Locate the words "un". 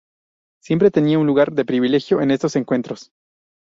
1.19-1.27